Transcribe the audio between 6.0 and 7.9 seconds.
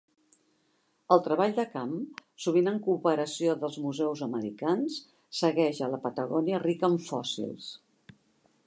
Patagònia rica en fòssils.